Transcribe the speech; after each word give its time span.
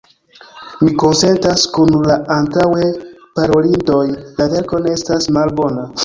Mi 0.83 0.87
konsentas 1.01 1.65
kun 1.75 1.91
la 2.11 2.15
antaŭe 2.35 2.87
parolintoj– 3.39 3.99
la 4.39 4.47
verko 4.55 4.81
ne 4.87 4.95
estas 5.01 5.29
malbona. 5.37 5.85